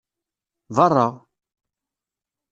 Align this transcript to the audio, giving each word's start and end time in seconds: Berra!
Berra! 0.77 1.05